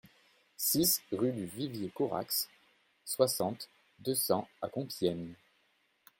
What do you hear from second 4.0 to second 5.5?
cents à Compiègne